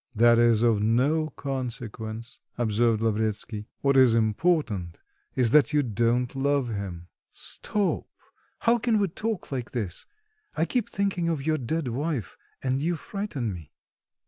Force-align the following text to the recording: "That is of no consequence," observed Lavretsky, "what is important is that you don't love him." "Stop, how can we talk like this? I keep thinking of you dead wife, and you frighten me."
"That 0.15 0.39
is 0.39 0.63
of 0.63 0.81
no 0.81 1.29
consequence," 1.29 2.39
observed 2.57 3.03
Lavretsky, 3.03 3.67
"what 3.81 3.95
is 3.95 4.15
important 4.15 4.99
is 5.35 5.51
that 5.51 5.73
you 5.73 5.83
don't 5.83 6.35
love 6.35 6.69
him." 6.69 7.07
"Stop, 7.29 8.07
how 8.61 8.79
can 8.79 8.97
we 8.97 9.09
talk 9.09 9.51
like 9.51 9.69
this? 9.69 10.07
I 10.57 10.65
keep 10.65 10.89
thinking 10.89 11.29
of 11.29 11.45
you 11.45 11.55
dead 11.59 11.89
wife, 11.89 12.35
and 12.63 12.81
you 12.81 12.95
frighten 12.95 13.53
me." 13.53 13.73